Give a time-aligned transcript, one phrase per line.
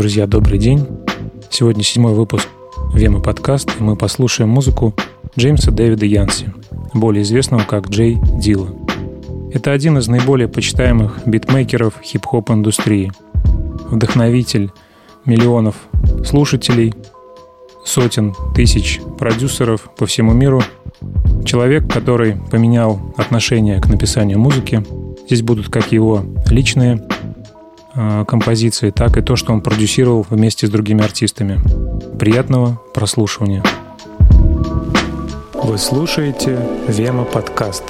[0.00, 0.86] Друзья, добрый день.
[1.50, 2.48] Сегодня седьмой выпуск
[2.94, 4.94] Вема подкаст, и мы послушаем музыку
[5.38, 6.54] Джеймса Дэвида Янси,
[6.94, 8.70] более известного как Джей Дила.
[9.52, 13.12] Это один из наиболее почитаемых битмейкеров хип-хоп индустрии,
[13.90, 14.70] вдохновитель
[15.26, 15.74] миллионов
[16.24, 16.94] слушателей,
[17.84, 20.62] сотен тысяч продюсеров по всему миру,
[21.44, 24.82] человек, который поменял отношение к написанию музыки.
[25.26, 27.06] Здесь будут как его личные
[27.94, 31.60] композиции, так и то, что он продюсировал вместе с другими артистами.
[32.18, 33.62] Приятного прослушивания.
[35.54, 36.58] Вы слушаете
[36.88, 37.84] Вема подкаст.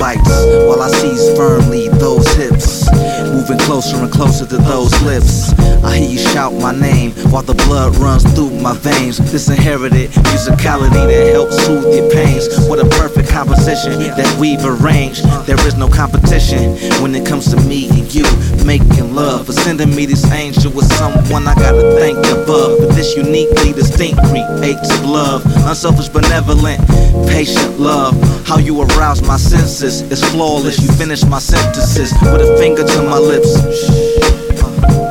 [0.00, 0.32] Bites
[0.66, 2.90] while I seize firmly those hips.
[3.36, 5.52] Moving closer and closer to those lips.
[5.84, 9.18] I hear you shout my name while the blood runs through my veins.
[9.30, 12.48] This inherited musicality that helps soothe your pains.
[12.68, 15.22] What a perfect composition that we've arranged.
[15.46, 18.24] There is no competition when it comes to me you
[18.64, 19.46] making love.
[19.46, 22.78] For sending me this angel with someone I gotta thank above.
[22.80, 25.44] But this uniquely distinct creates love.
[25.66, 26.80] Unselfish, benevolent,
[27.28, 28.14] patient love.
[28.46, 30.80] How you arouse my senses is flawless.
[30.80, 33.54] You finish my sentences with a finger to my lips.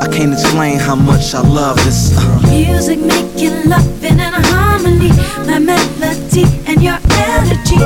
[0.01, 2.11] I can't explain how much I love this.
[2.43, 5.09] Music making love in a harmony.
[5.47, 7.79] My melody and your energy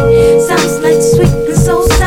[0.48, 2.03] sounds like sweet and soul sounds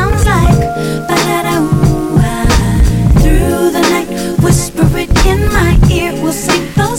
[6.97, 6.99] Uh,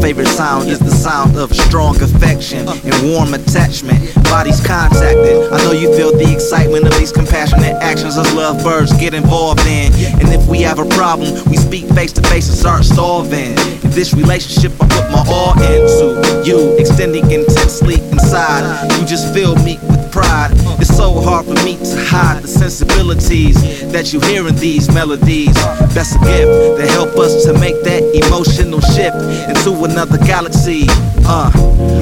[0.00, 4.14] favorite sound is the sound of strong affection and warm attachment.
[4.24, 5.52] Bodies contacted.
[5.52, 9.92] I know you feel the excitement of these compassionate actions as lovebirds get involved in.
[10.18, 13.52] And if we have a problem, we speak face to face and start solving.
[13.84, 18.90] In this relationship, I put my all into you, extending intensely inside.
[18.98, 20.50] You just fill me with pride.
[20.80, 23.56] It's so hard for me to hide the sensibilities
[23.92, 25.54] that you hear in these melodies.
[25.94, 29.18] That's a gift to help us to make that emotional shift
[29.50, 30.86] into another galaxy.
[31.26, 31.50] Uh,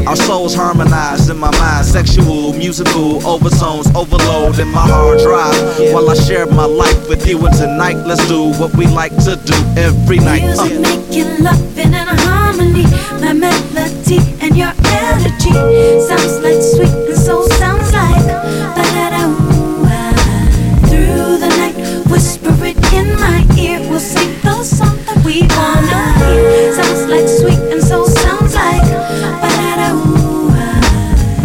[0.06, 5.92] our souls harmonize in my mind, sexual, musical overtones overload in my hard drive.
[5.92, 9.36] While I share my life with you, and tonight let's do what we like to
[9.44, 10.44] do every night.
[10.44, 10.64] Uh.
[10.64, 12.84] Music making loving and harmony,
[13.20, 15.52] my melody and your energy
[16.06, 18.24] sounds like sweet and soul sounds like.
[20.88, 21.76] Through the night,
[22.10, 23.80] whisper it in my ear.
[23.88, 26.72] We'll sing the song that we wanna hear.
[26.74, 28.88] Sounds like sweet and soul sounds like.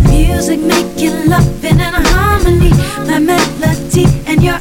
[0.09, 2.71] Music making loving and harmony,
[3.07, 4.59] my melody and your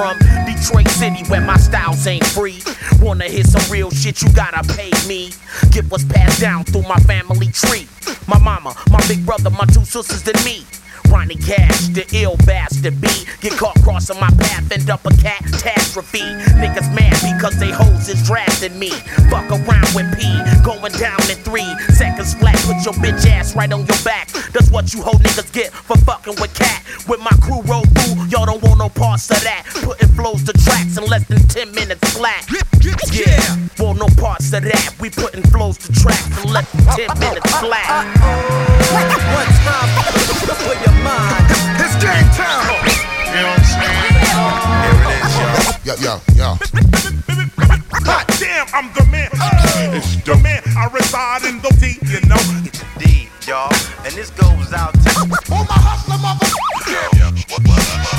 [0.00, 0.16] from
[0.46, 2.62] Detroit City where my styles ain't free.
[3.02, 5.30] Wanna hear some real shit, you gotta pay me.
[5.72, 7.86] Get what's passed down through my family tree.
[8.26, 10.64] My mama, my big brother, my two sisters, and me.
[11.10, 13.08] Ronnie Cash, the ill bastard B.
[13.40, 16.24] Get caught crossing my path, end up a catastrophe.
[16.62, 18.90] Niggas mad because they hoes is drafting me.
[19.28, 20.22] Fuck around with P,
[20.64, 22.56] going down in three seconds flat.
[22.64, 24.28] Put your bitch ass right on your back.
[24.52, 26.82] That's what you hoe niggas get for fucking with Kat.
[27.08, 28.26] With my crew roll through,
[28.80, 29.68] no parts of that.
[29.84, 32.48] Putting flows to tracks in less than 10 minutes flat.
[33.12, 33.36] Yeah,
[33.78, 34.96] want no parts of that.
[34.98, 38.08] We putting flows to tracks in less than 10 minutes flat.
[39.36, 39.90] One time
[40.64, 41.44] for your mind.
[41.76, 42.72] It's game time.
[43.28, 44.00] You know what I'm saying?
[44.80, 45.60] Here it is, yo.
[45.84, 46.48] Yo, yo, yo.
[48.08, 49.28] Hot damn, I'm the man.
[49.92, 50.62] It's the man.
[50.72, 52.40] I reside in the D, you know.
[52.96, 53.68] D, y'all.
[54.06, 55.10] And this goes out to
[55.52, 56.69] All my hustler mother.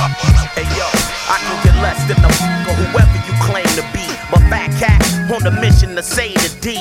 [0.01, 0.89] Hey yo,
[1.29, 4.01] I can get less than a f- or whoever you claim to be.
[4.31, 4.97] But Phat Kat
[5.29, 6.73] on the mission to say the D.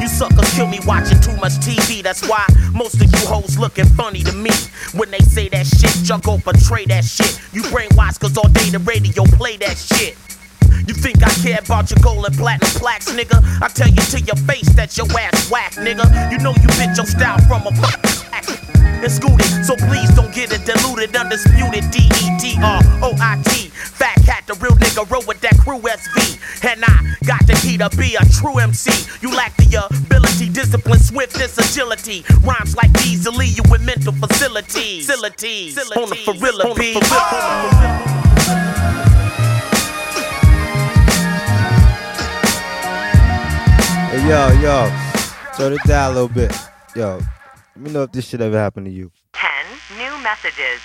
[0.00, 2.02] You suckers kill me watching too much TV.
[2.02, 4.52] That's why most of you hoes looking funny to me.
[4.94, 5.92] When they say that shit,
[6.22, 7.38] go portray that shit.
[7.52, 10.16] You brainwash cause all day the radio play that shit.
[10.88, 13.36] You think I care about your gold and platinum plaques, nigga?
[13.60, 16.08] I tell you to your face that your ass whack, nigga.
[16.32, 18.61] You know you bitch your style from a
[19.02, 21.90] and scooted, so please don't get it diluted, undisputed.
[21.90, 23.68] D E T R O I T.
[23.68, 26.38] Phat Kat, the real nigga, roll with that crew SV.
[26.64, 28.90] And I got the key to be a true MC.
[29.20, 32.24] You lack the ability, discipline, swiftness, agility.
[32.42, 35.06] Rhymes like these will leave you with mental facilities.
[35.06, 35.78] Facilities.
[35.78, 36.94] On the Farilla B.
[44.12, 46.54] Hey, yo, yo, turn it down a little bit.
[46.94, 47.20] Yo,
[47.74, 49.10] let me know if this shit ever happened to you.
[49.32, 49.50] 10
[49.96, 50.80] new messages.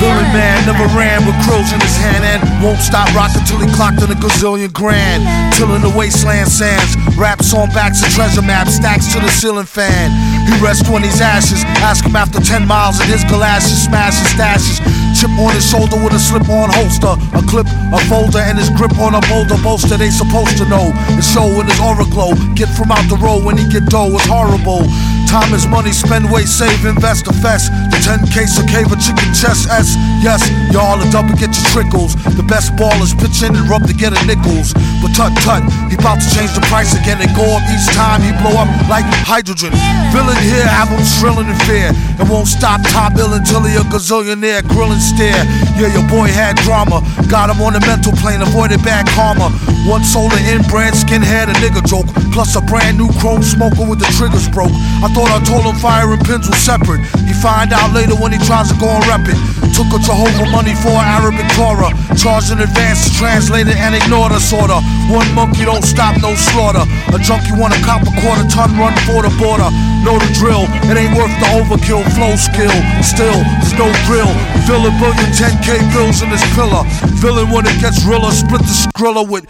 [0.00, 3.68] Villain man never ran with crows in his hand and won't stop rocking till he
[3.76, 5.20] clocked in a gazillion grand.
[5.52, 9.66] Till in the wasteland sands, raps on backs of treasure maps, stacks to the ceiling
[9.66, 10.08] fan.
[10.50, 11.62] He rests when he's ashes.
[11.78, 14.82] Ask him after 10 miles of his galoshes, smashes, stashes.
[15.14, 17.14] Chip on his shoulder with a slip on holster.
[17.38, 19.96] A clip, a folder, and his grip on a boulder bolster.
[19.96, 20.90] They supposed to know.
[21.14, 22.34] His show in his aura glow.
[22.58, 24.10] Get from out the road when he get dough.
[24.18, 24.90] It's horrible.
[25.30, 27.70] Time is money, spend, wait, save, invest, a fest.
[27.94, 29.94] The 10 case of cave, a chicken chest, S.
[30.26, 30.42] Yes,
[30.74, 32.18] y'all are double, get your trickles.
[32.34, 34.74] The best ballers pitch in and rub to get a nickels.
[34.98, 37.22] But tut tut, he about to change the price again.
[37.22, 39.70] They go up each time, he blow up like hydrogen.
[40.10, 41.94] Villain here, have him shrilling in fear.
[42.18, 45.46] And won't stop top ill until he a gazillionaire, grill and stare.
[45.78, 47.06] Yeah, your boy had drama.
[47.30, 49.54] Got him on the mental plane, avoided bad karma.
[49.86, 52.10] One solar inbred skinhead, a nigga joke.
[52.34, 54.74] Plus a brand new chrome smoker with the triggers broke.
[55.00, 57.04] I thought I told him fire and pins were separate.
[57.28, 59.36] He find out later when he tries to go and rep it.
[59.76, 61.92] Took a Jehovah money for an Arabic Torah.
[62.16, 64.76] Charged in advance translated and ignored us order.
[65.08, 66.84] One monkey don't stop, no slaughter.
[67.12, 69.68] A junkie want a cop a quarter ton run for the border.
[70.04, 72.04] Know the drill, it ain't worth the overkill.
[72.16, 72.72] Flow skill,
[73.04, 74.30] still, there's no drill.
[74.64, 76.84] Fill a billion 10k bills in this pillar.
[77.20, 79.44] Villain when it gets realer, split the skrilla with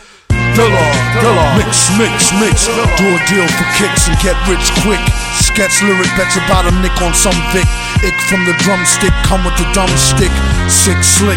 [0.55, 0.87] Dilla,
[1.23, 1.57] Dilla.
[1.57, 2.67] Mix, mix, mix.
[2.99, 5.01] Do a deal for kicks and get rich quick.
[5.61, 7.69] Sketch lyric, bet you about a nick on some Vic.
[8.01, 10.33] Ick from the drumstick, come with the dumb stick.
[10.73, 11.37] Sick, slick,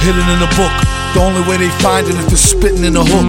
[0.00, 0.72] hidden in a book.
[1.12, 3.28] The only way they find it if it's spitting in a hook.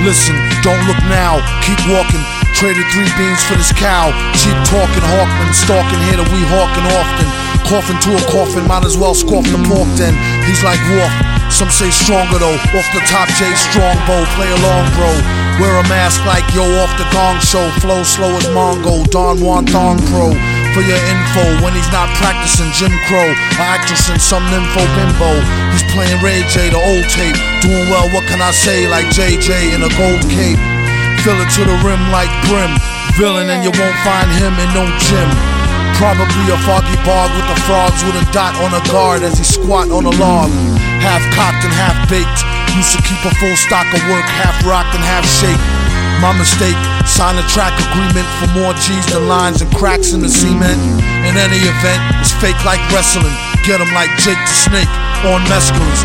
[0.00, 2.24] Listen, don't look now, keep walking.
[2.56, 4.08] Traded three beans for this cow.
[4.32, 7.28] Cheap talking, Hawkman, stalking here that we hawking often.
[7.68, 10.16] Coughing to a coffin, might as well scoff the pork then.
[10.48, 11.12] He's like Wolf.
[11.52, 12.56] Some say stronger though.
[12.72, 14.24] Off the top, Jay Strongbow.
[14.32, 15.43] Play along, bro.
[15.62, 17.62] Wear a mask like yo off the gong show.
[17.78, 19.06] Flow slow as Mongo.
[19.14, 20.34] Don Juan Thong Pro.
[20.74, 25.30] For your info, when he's not practicing Jim Crow, a actress in some nympho bimbo.
[25.70, 27.38] He's playing Ray J, the old tape.
[27.62, 28.90] Doing well, what can I say?
[28.90, 30.58] Like JJ in a gold cape.
[31.22, 32.74] Fill it to the rim like brim.
[33.14, 35.30] Villain, and you won't find him in no gym.
[35.94, 39.44] Probably a foggy bog with the frogs with a dot on a guard as he
[39.46, 40.50] squat on a log.
[40.98, 42.42] Half cocked and half baked.
[42.74, 45.62] Used to keep a full stock of work, half rocked and half shaped.
[46.18, 46.74] My mistake,
[47.06, 50.82] sign a track agreement for more G's than lines and cracks in the cement.
[51.22, 53.30] In any event, it's fake like wrestling.
[53.62, 54.90] Get 'em like Jake the Snake
[55.22, 56.02] on mescalines.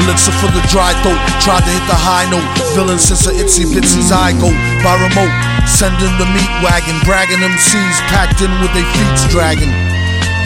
[0.00, 2.48] Elixir for the dry throat, tried to hit the high note.
[2.72, 5.34] Villain since a itsy bitsy zygote by remote.
[5.66, 9.72] Sending the meat wagon, bragging MCs packed in with their feet dragging.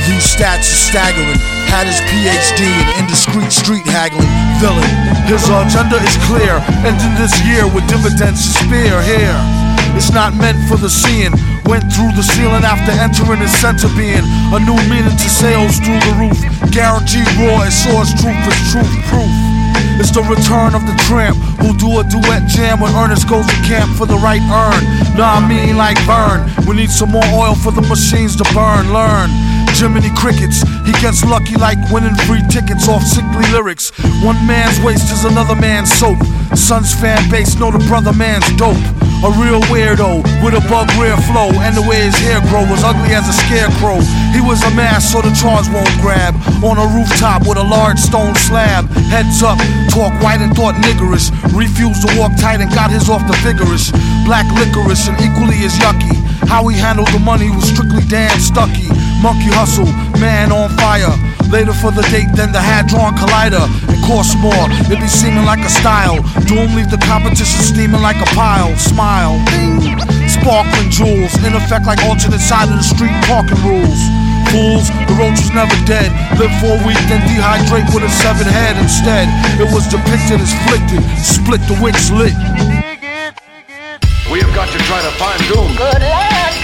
[0.06, 1.40] These stats are staggering.
[1.70, 4.43] Had his PhD in indiscreet street haggling.
[4.60, 4.86] Villain,
[5.26, 6.60] his agenda is clear.
[6.86, 9.38] Ending this year with dividends to spare here.
[9.94, 11.32] It's not meant for the seeing.
[11.64, 14.26] Went through the ceiling after entering his center being.
[14.52, 16.38] A new meaning to sales through the roof.
[16.70, 19.30] Guaranteed raw as source truth is truth proof.
[19.98, 23.56] It's the return of the tramp who do a duet jam when Ernest goes to
[23.62, 24.82] camp for the right earn.
[25.14, 26.42] Nah, I mean like burn.
[26.66, 28.92] We need some more oil for the machines to burn.
[28.92, 29.30] Learn.
[29.84, 30.64] Jiminy Crickets.
[30.88, 33.92] He gets lucky like winning free tickets off sickly lyrics.
[34.24, 36.16] One man's waste is another man's soap.
[36.56, 38.80] Son's fan base know the brother man's dope.
[39.20, 42.80] A real weirdo with a bug rear flow, and the way his hair grow was
[42.80, 44.00] ugly as a scarecrow.
[44.32, 46.32] He was a mass, so the charge won't grab.
[46.64, 48.88] On a rooftop with a large stone slab.
[49.12, 49.60] Heads up,
[49.92, 51.28] talk white and thought niggerish.
[51.52, 53.92] Refused to walk tight and got his off the vigorous.
[54.24, 56.16] Black licorice and equally as yucky.
[56.48, 58.88] How he handled the money was strictly damn stucky.
[59.24, 59.88] Monkey hustle,
[60.20, 61.08] man on fire.
[61.48, 63.64] Later for the date than the Hadron Collider.
[63.88, 66.20] It costs more, it be seeming like a style.
[66.44, 68.76] Doom leave the competition steaming like a pile.
[68.76, 69.80] Smile, ding.
[70.28, 73.96] Sparkling jewels, in effect like alternate side of the street parking rules.
[74.52, 76.12] Fools, the roach was never dead.
[76.36, 79.24] Live for a week, then dehydrate with a severed head instead.
[79.56, 82.36] It was depicted as flicked, split the wicks lit.
[84.28, 85.72] We have got to try to find Doom.
[85.80, 86.63] Good luck.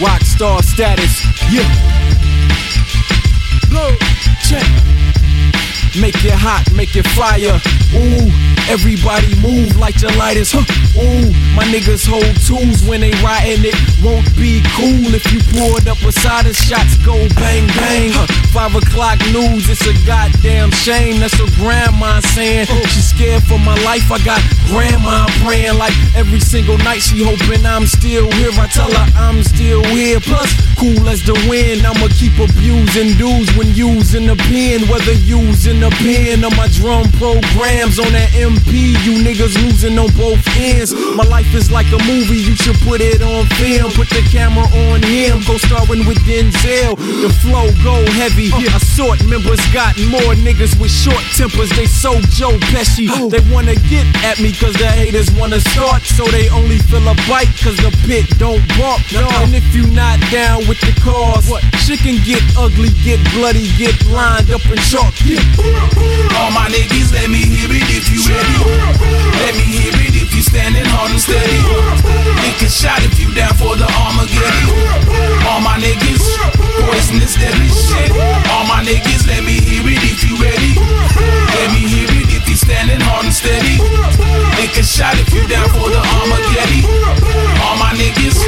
[0.00, 1.66] Rock star status, yeah.
[3.68, 3.90] Blow,
[4.46, 4.64] check.
[6.00, 7.58] Make it hot, make it fire.
[7.98, 8.30] Ooh,
[8.68, 10.52] everybody move like your lighters.
[10.52, 10.64] Huh.
[11.00, 13.74] Ooh, my niggas hold tools when they riding it.
[14.04, 18.12] Won't be cool if you poured up a side of shots go bang bang.
[18.12, 18.28] Huh.
[18.52, 21.20] Five o'clock news, it's a goddamn shame.
[21.20, 22.66] That's what grandma saying.
[22.70, 22.84] Oh.
[22.92, 24.10] She's scared for my life.
[24.12, 27.00] I got grandma praying like every single night.
[27.00, 28.52] She hoping I'm still here.
[28.60, 30.20] I tell her I'm still here.
[30.20, 31.86] Plus, cool as the wind.
[31.86, 34.88] I'ma keep abusing dudes when using the pen.
[34.88, 38.98] Whether using the pen or my drum programs on that MP.
[39.04, 40.92] You niggas losing on both ends.
[41.14, 42.38] My life is like a movie.
[42.38, 43.90] You should put it on film.
[43.92, 45.40] Put the camera on him.
[45.46, 46.96] Go starring with Denzel.
[46.96, 48.50] The flow go heavy.
[48.52, 51.70] I Assorted members got more niggas with short tempers.
[51.70, 53.08] They so Joe Pesci.
[53.30, 56.02] They wanna get at me cause the haters wanna start.
[56.02, 59.02] So they only feel a bite cause the pit don't bark.
[59.42, 61.46] And if you not down with the cause,
[61.84, 65.14] shit can get ugly, get bloody, get lined up and chalk.
[66.38, 68.47] All my niggas, let me hear it if you ready.
[69.42, 71.60] Let me hear it if you standing hard and steady.
[72.44, 74.68] Lick a shot if you down for the Armageddon.
[75.48, 76.22] All my niggas,
[76.84, 78.10] poisonous deadly shit.
[78.52, 80.74] All my niggas, let me hear it if you ready.
[81.58, 83.80] Let me hear it if you standing hard and steady.
[84.60, 86.84] Lick a shot if you down for the Armageddon.
[87.64, 88.38] All my niggas,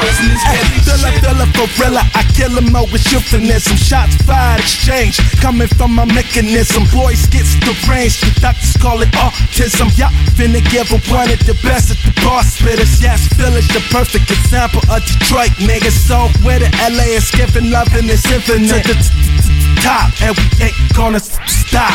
[0.00, 1.24] poisonous deadly Fella, shit.
[1.24, 3.76] fella, forella, I kill him out with euphemism.
[3.76, 6.84] Shots fired, exchange, coming from my mechanism.
[6.92, 9.90] Boys gets the range, the doctors call it autism.
[9.98, 13.00] Y'all finna give a one of the best at the bar spitters.
[13.02, 15.96] Yes, Village, the perfect example of Detroit niggas.
[16.08, 18.84] So where the LA is giving love and it's infinite.
[18.86, 21.94] To the top, and we ain't gonna stop.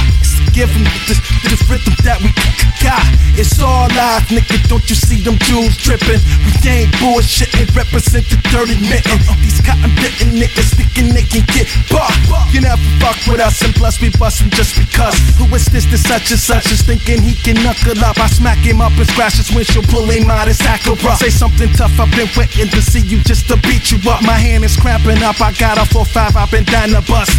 [0.54, 2.34] Give them this, this rhythm that we
[2.82, 3.04] got.
[3.38, 4.58] It's all live, nigga.
[4.68, 6.22] Don't you see them jewels dripping?
[6.46, 9.20] We ain't bullshitting, represent the dirty mitten.
[9.28, 12.12] Uh, these cotton bitten niggas thinking they can get bar.
[12.52, 15.16] You never fuck with us, and plus we bustin' just because.
[15.40, 15.86] Who is this?
[15.88, 18.20] This such and such is thinking he can knuckle up.
[18.20, 21.20] I smack him up and scratch his windshield, pull him out his acrobat.
[21.20, 24.22] Say something tough, I've been waiting to see you just to beat you up.
[24.24, 27.30] My hand is cramping up, I got a 4-5, I've been down the bus.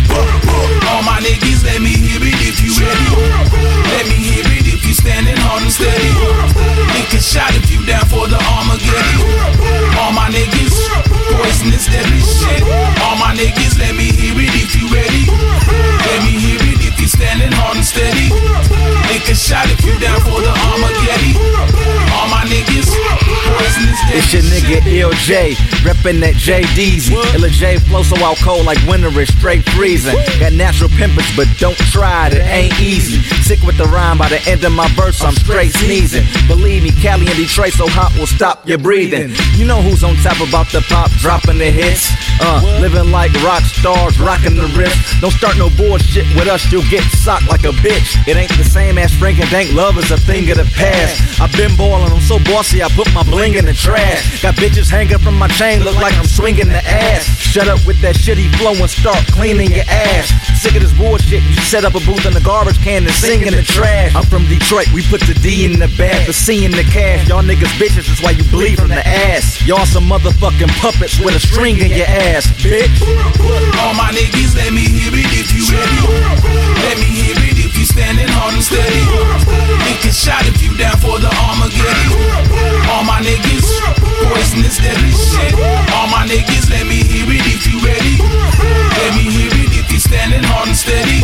[0.88, 3.06] All my niggas, let me hear it if you ready.
[3.92, 4.57] Let me hear it
[4.88, 6.08] you standing hard and steady.
[6.96, 9.20] Lick a shot if you down for the Armageddon.
[10.00, 10.72] All my niggas,
[11.36, 12.64] poisonous deadly shit.
[13.04, 15.28] All my niggas, let me hear it if you ready.
[15.28, 16.57] Let me hear it
[17.08, 18.28] standing hard and steady.
[19.08, 21.32] Lick a shot if you down for the Armageddon.
[22.12, 22.92] All my niggas,
[24.12, 27.12] It's your nigga LJ, reppin' that JDZ.
[27.34, 30.16] Illa J flow so out cold like winter is straight freezing.
[30.38, 33.22] Got natural pimpers, but don't try it, it ain't easy.
[33.42, 36.24] Sick with the rhyme, by the end of my verse, I'm straight sneezing.
[36.46, 39.32] Believe me, Cali and Detroit so hot will stop your breathing.
[39.56, 42.12] You know who's on top about the pop, dropping the hits.
[42.40, 44.96] Uh, living like rock stars, rocking the wrist.
[45.20, 48.16] Don't start no bullshit with us, you'll get socked like a bitch.
[48.26, 51.40] It ain't the same as Frank and Dank, love is a thing of the past.
[51.40, 54.42] I've been ballin', I'm so bossy, I put my bling in the trash.
[54.42, 57.26] Got bitches hanging from my chain, look like I'm swinging the ass.
[57.38, 60.28] Shut up with that shitty flow and start cleaning your ass.
[60.60, 63.46] Sick of this bullshit, you set up a booth in the garbage can and sing
[63.46, 64.14] in the trash.
[64.14, 67.28] I'm from Detroit, we put the D in the bag, the C in the cash.
[67.28, 69.60] Y'all niggas bitches, that's why you bleed from the ass.
[69.66, 72.90] Y'all some motherfucking puppets with a string in your ass, bitch.
[73.80, 76.87] All my niggas, let me hear it if you ready.
[76.88, 79.04] Let me hear it if you standing on them steady.
[79.84, 82.16] Make a shot if you down for the Armageddon.
[82.88, 83.68] All my niggas,
[84.24, 85.52] poisonous deadly shit.
[85.92, 88.16] All my niggas, let me hear it if you ready.
[89.04, 91.20] Let me hear it if you standing on them steady.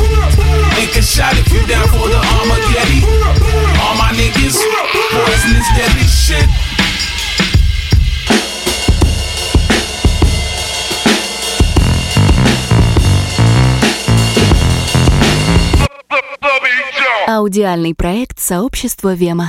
[0.77, 1.44] Make a shot if
[17.55, 19.49] Аудиальный проект сообщества Вема.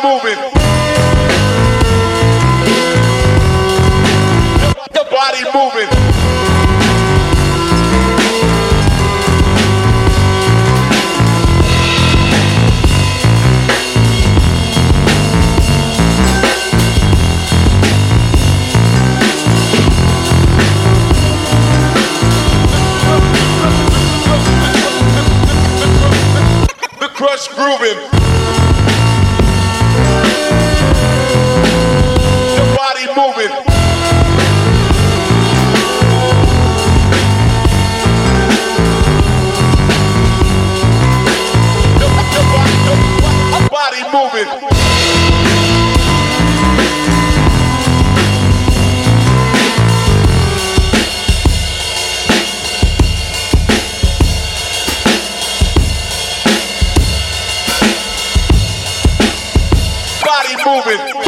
[0.00, 0.47] Moving.
[27.78, 28.17] Crush
[60.68, 61.27] moving.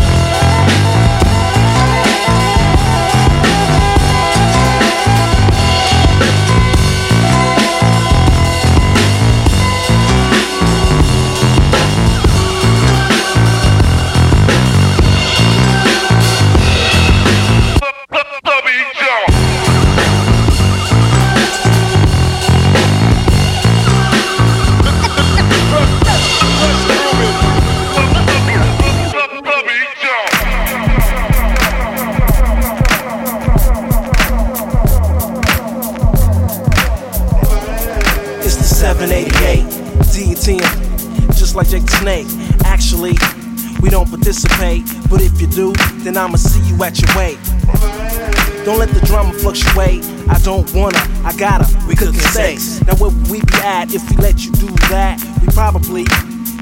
[53.80, 55.21] We be at if we let you do that?
[55.40, 56.04] We probably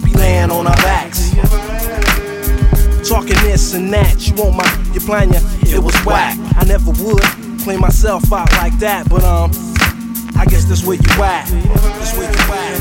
[0.04, 1.30] be laying on our backs.
[3.08, 6.36] Talking this and that, you want my, you plan, ya, it was whack.
[6.56, 7.22] I never would
[7.62, 9.50] play myself out like that, but um,
[10.36, 11.48] I guess that's where you at.
[11.48, 12.78] That's where you at.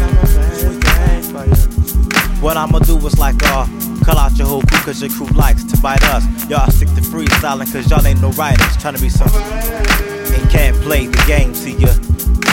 [2.41, 3.65] What I'ma do is like, uh,
[4.03, 6.23] call out your whole crew cause your crew likes to bite us.
[6.49, 8.77] Y'all stick to freestyling cause y'all ain't no writers.
[8.77, 9.41] Trying to be something.
[9.41, 12.06] And can't play the game to you.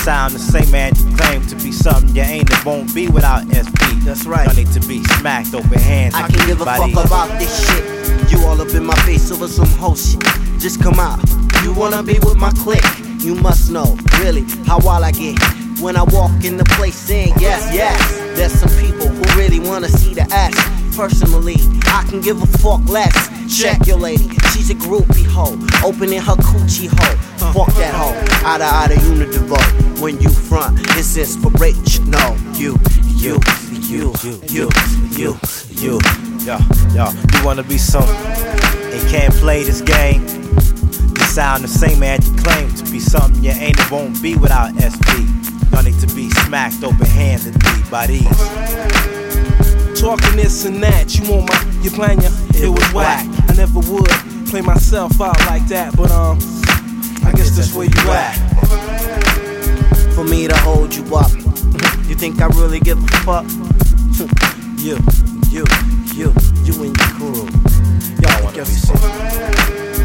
[0.04, 3.40] Sound the same man you claim to be something you ain't and won't be without
[3.48, 4.04] SP.
[4.04, 4.44] That's right.
[4.44, 6.14] Y'all need to be smacked open hands.
[6.14, 8.30] I can give a fuck about this shit.
[8.30, 10.20] You all up in my face over some whole shit.
[10.58, 11.24] Just come out.
[11.62, 12.84] You wanna be with my clique?
[13.20, 15.38] You must know, really, how wild I get.
[15.80, 17.96] When I walk in the place saying yes, yes.
[18.36, 20.54] There's some people who really wanna see the ass.
[20.94, 23.33] Personally, I can give a fuck less.
[23.48, 25.58] Check your lady, she's a groupie hoe.
[25.86, 27.52] Opening her coochie hole.
[27.52, 28.14] Fuck that hoe.
[28.48, 29.58] Outta outta unidivo.
[30.00, 32.36] When you front, it's inspirational.
[32.54, 32.76] You,
[33.16, 33.38] you,
[33.70, 35.38] you, you, you,
[35.70, 36.00] you.
[36.44, 36.58] Yo,
[36.94, 40.22] yo, you wanna be something and can't play this game.
[40.22, 44.36] You sound the same man you claim to be something you ain't and won't be
[44.36, 45.24] without SP.
[45.72, 47.54] Y'all need to be smacked open handed
[47.90, 49.23] by these.
[49.96, 53.26] Talking this and that, you want my, you plan ya, it was whack.
[53.48, 54.08] I never would
[54.48, 56.38] play myself out like that, but um,
[57.24, 58.34] I guess that's where you at.
[60.14, 61.30] For me to hold you up.
[62.06, 63.44] You think I really give a fuck?
[64.78, 64.98] you,
[65.50, 65.64] you,
[66.14, 67.48] you, you and your crew.
[68.20, 70.03] Y'all wanna be some.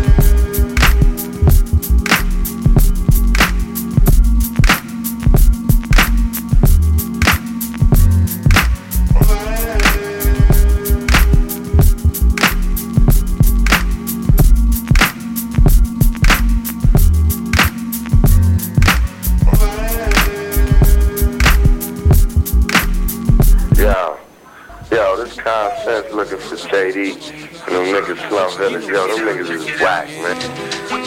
[27.79, 28.87] Them niggas Slum Village.
[28.87, 30.35] Yo, them niggas is whack, man.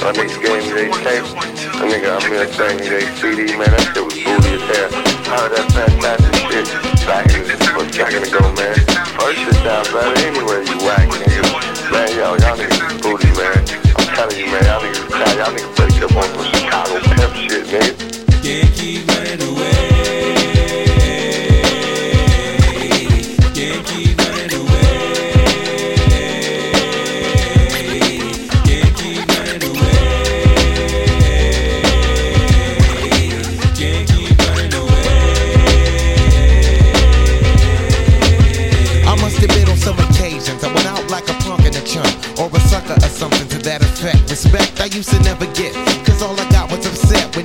[0.00, 1.26] My niggas gave me they tape.
[1.76, 4.90] That nigga, I mean, that thing, they CD, man, that shit was booty as hell.
[4.92, 6.66] I heard that fantastic shit
[7.04, 8.76] back in a second ago, man.
[9.20, 11.44] First shit sound better anyway, you whack, nigga.
[11.92, 13.61] Man, yo, y'all niggas is booty, man.
[13.92, 17.64] I'm telling you, man, y'all niggas, y'all niggas better up on some Chicago pimp shit,
[17.68, 17.92] nigga.
[18.42, 19.12] Can't keep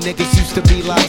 [0.07, 1.03] niggas used to be like,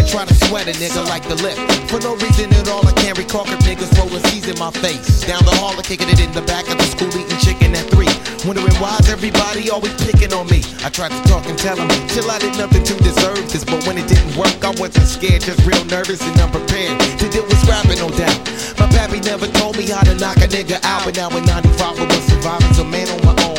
[0.00, 1.60] and try to sweat a nigga like the lip.
[1.92, 5.20] For no reason at all, I can't recall if niggas rolling C's in my face.
[5.28, 7.84] Down the hall, I'm kicking it in the back of the school, eating chicken at
[7.92, 8.08] three.
[8.48, 10.64] Wondering why's everybody always picking on me.
[10.80, 13.64] I tried to talk and tell them, chill, I did nothing to deserve this.
[13.64, 16.96] But when it didn't work, I wasn't scared, just real nervous and unprepared.
[17.20, 18.40] To deal with scrapping, no doubt.
[18.80, 21.04] My pappy never told me how to knock a nigga out.
[21.04, 23.53] But now in 95, I was surviving a man on my own.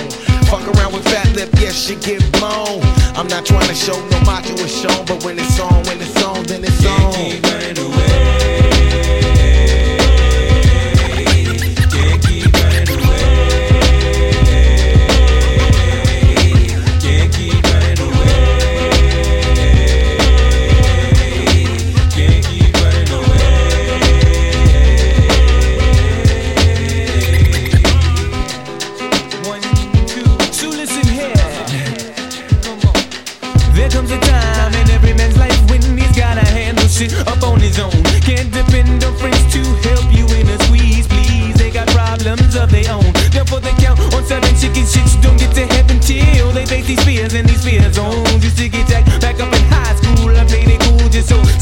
[0.55, 2.79] Fuck around with fat lip, yes, shit get blown.
[3.17, 6.23] I'm not trying to show no macho is shown, but when it's on, when it's
[6.23, 7.11] on, then it's on.
[7.11, 8.64] So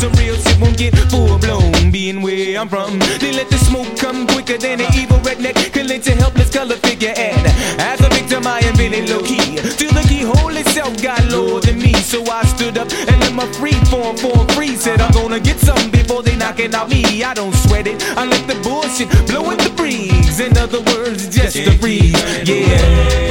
[0.04, 1.92] some real shit won't get full blown.
[1.92, 5.88] Being where I'm from, they let the smoke come quicker than an evil redneck can
[5.88, 7.14] let your helpless color figure.
[7.16, 7.48] And
[7.80, 9.58] as a victim, I am feeling low key.
[9.80, 11.94] Till the keyhole itself got lower than me.
[11.94, 14.76] So I stood up and let my free form form free.
[14.76, 17.24] Said I'm gonna get something before they knocking out me.
[17.24, 18.04] I don't sweat it.
[18.18, 20.40] I let the bullshit blow in the breeze.
[20.40, 22.14] In other words, just a breeze.
[22.48, 23.23] Yeah.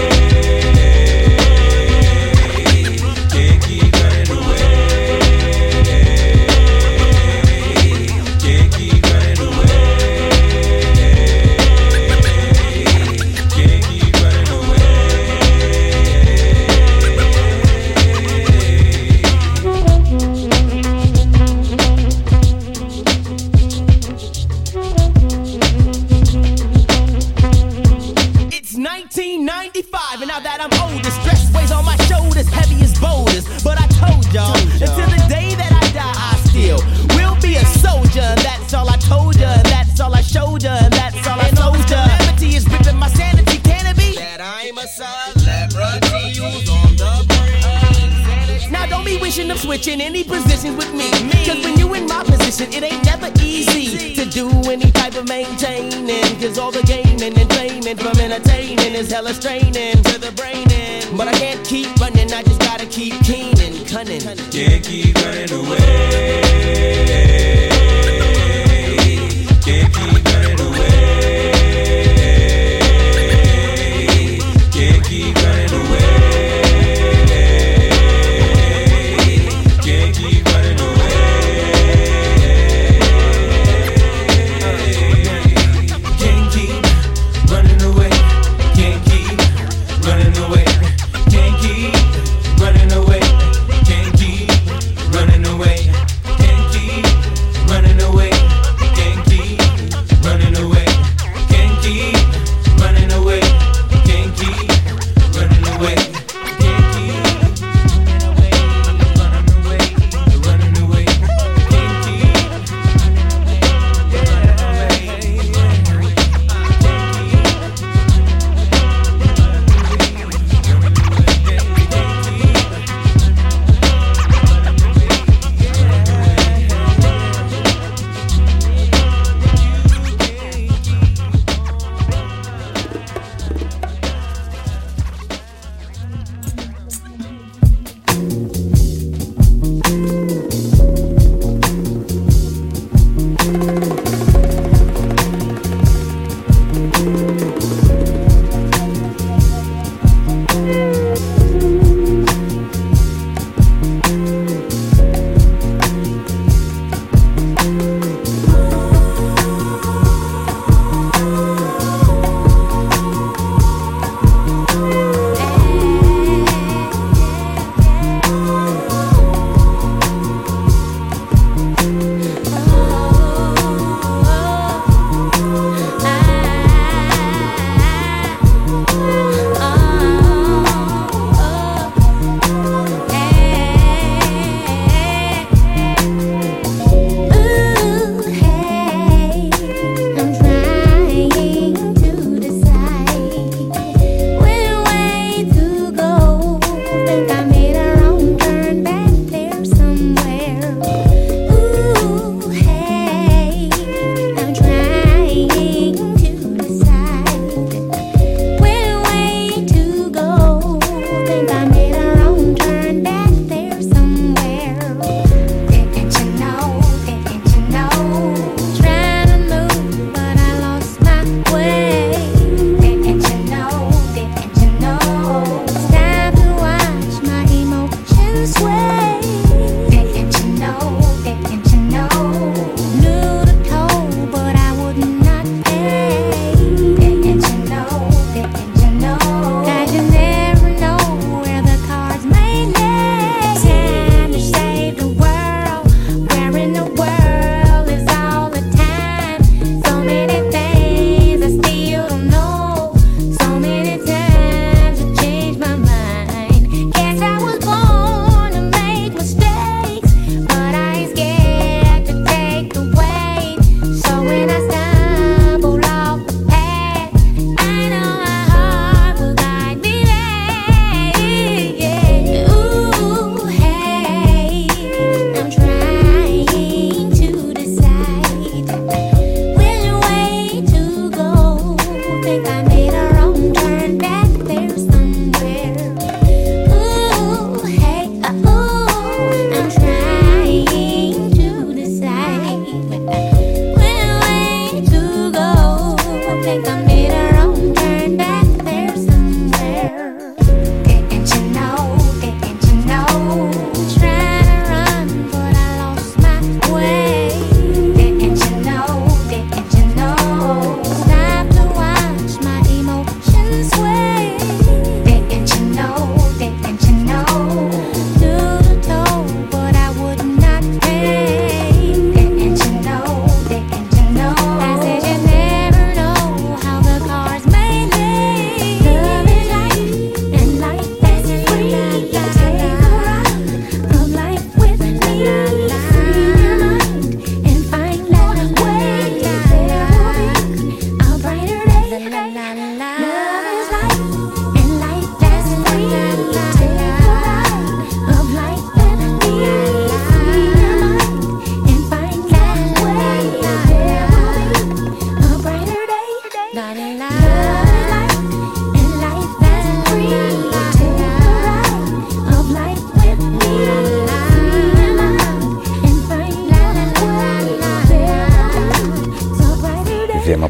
[59.32, 60.70] Is hella straining to the brain.
[60.70, 61.16] in.
[61.16, 64.20] But I can't keep running, I just gotta keep keen and cunning.
[64.50, 66.51] Can't keep running away.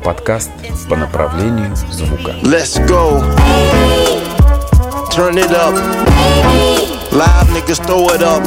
[0.01, 0.49] Вема-подкаст
[0.89, 2.31] по направлению звука.
[2.41, 3.21] Let's go.
[5.11, 5.75] Turn it up.
[7.11, 8.41] Live niggas throw it up.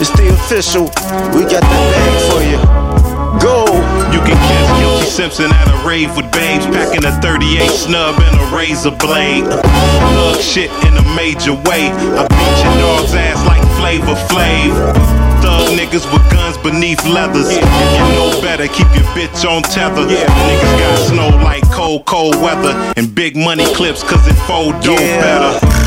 [0.00, 0.84] It's the official.
[1.34, 2.58] We got the bag for you.
[3.44, 3.66] Go.
[4.14, 8.40] You can catch Guilty Simpson at a rave with babes, packing a 38 snub and
[8.40, 9.44] a razor blade.
[9.44, 11.92] Thug shit in a major way.
[12.20, 15.23] I beat your dog's ass like Flavor Flav.
[15.45, 17.53] Thug niggas with guns beneath leathers.
[17.53, 17.61] You
[18.17, 20.01] know better, keep your bitch on tether.
[20.01, 22.73] Niggas got snow like cold, cold weather.
[22.97, 25.21] And big money clips, cause it fold dope Yeah.
[25.21, 25.85] better.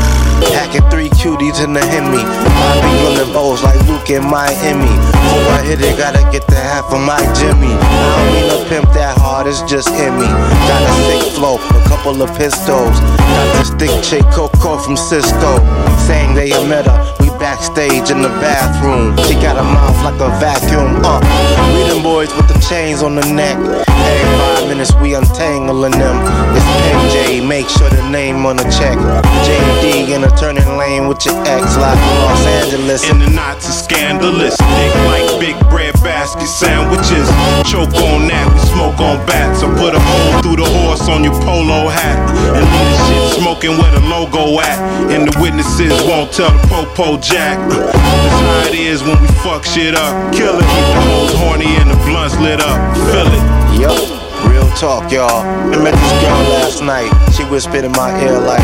[0.55, 2.23] Hacking three cuties in the Hemi.
[2.23, 4.87] I be on bows like Luke in Miami.
[4.87, 7.67] Before I hit it, gotta get the half of my Jimmy.
[7.75, 10.25] I don't mean to pimp that hard, it's just in me.
[10.71, 12.95] Got a sick flow, a couple of pistols.
[13.35, 15.59] Got this thick chick Coco from Cisco.
[16.07, 16.99] Saying they a met her.
[17.18, 19.15] We backstage in the bathroom.
[19.25, 21.01] She got a mouth like a vacuum.
[21.03, 21.19] Uh,
[21.73, 23.57] we them boys with the chains on the neck.
[24.09, 26.17] Every five minutes we untangling them.
[26.57, 28.97] It's PJ, make sure the name on the check.
[29.45, 33.01] JD in a turning lane with your ex, like in Los Angeles.
[33.09, 34.57] And the knots are scandalous.
[34.57, 37.27] Thick like big bread basket sandwiches.
[37.69, 39.61] Choke on that, we smoke on bats.
[39.61, 42.17] I put a hole through the horse on your polo hat.
[42.55, 44.79] And leave the shit smoking where the logo at.
[45.13, 47.57] And the witnesses won't tell the popo jack.
[47.69, 50.33] That's how it is when we fuck shit up.
[50.33, 50.65] Kill it.
[50.65, 52.77] Keep the hoes horny and the blunts lit up.
[53.13, 53.38] Feel it.
[54.79, 55.43] Talk, y'all.
[55.43, 57.11] I met this girl last night.
[57.33, 58.63] She whispered in my ear like,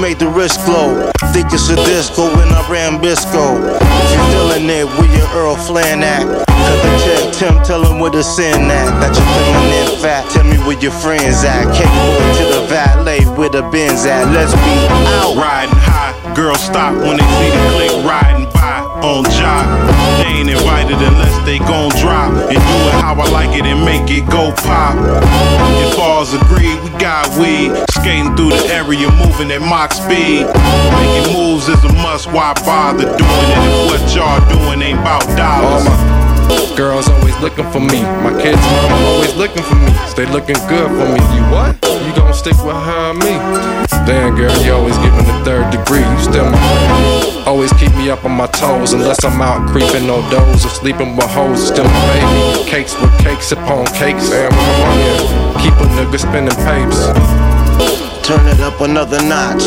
[0.00, 1.12] made the wrist glow.
[1.32, 3.60] Think it's a disco when I ran Bisco.
[3.60, 6.24] If you feeling it, where your Earl Flan at?
[6.24, 8.88] Cut the check, Tim, tell him where the sin at.
[8.96, 11.68] Got your feminine fat, tell me where your friends at.
[11.76, 12.08] Can't go
[12.40, 14.32] to the valet where the Benz at.
[14.32, 14.74] Let's be
[15.20, 15.36] out.
[15.36, 19.68] Riding high, girls stop when they see the click riding by on job.
[20.20, 23.84] They ain't invited unless they gon' drop and do it how I like it and
[23.84, 24.96] make it go pop.
[25.84, 27.72] If all's agreed, we got weed.
[28.00, 30.48] Skating through the area, moving at Mach speed.
[30.48, 32.32] Making moves is a must.
[32.32, 35.84] Why bother doing it if what y'all doing ain't about dollars?
[36.80, 38.00] Girls always looking for me.
[38.24, 39.92] My kids' mama always looking for me.
[40.08, 41.20] Stay looking good for me.
[41.36, 41.76] You what?
[42.00, 43.36] You gon' stick with her me?
[44.08, 46.00] Damn, girl, you always giving the third degree.
[46.00, 47.46] You still my friend.
[47.46, 48.94] Always keep me up on my toes.
[48.94, 51.68] Unless I'm out creeping no doors or sleeping with hoes.
[51.68, 52.64] Still my baby.
[52.64, 54.30] Cakes with cakes upon cakes.
[54.30, 55.60] Damn, my money?
[55.60, 57.69] Keep a nigga spending papes.
[58.30, 59.64] Turn it up another notch.